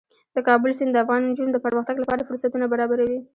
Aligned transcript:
د 0.35 0.37
کابل 0.47 0.71
سیند 0.77 0.91
د 0.95 0.97
افغان 1.03 1.21
نجونو 1.29 1.51
د 1.53 1.57
پرمختګ 1.65 1.95
لپاره 1.99 2.27
فرصتونه 2.29 2.65
برابروي. 2.73 3.19